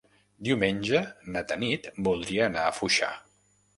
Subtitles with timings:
[0.47, 1.01] Diumenge
[1.35, 3.13] na Tanit voldria anar a Foixà.